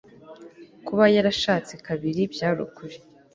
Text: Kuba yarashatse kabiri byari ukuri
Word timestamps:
Kuba 0.87 1.03
yarashatse 1.15 1.73
kabiri 1.85 2.21
byari 2.33 2.59
ukuri 2.67 2.95